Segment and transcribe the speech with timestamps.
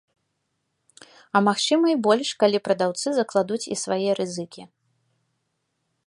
[1.39, 4.63] А магчыма і больш, калі прадаўцы закладуць і свае рызыкі.